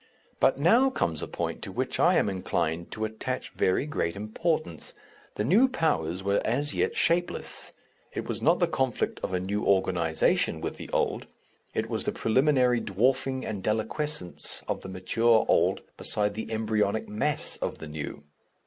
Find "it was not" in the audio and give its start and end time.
8.11-8.57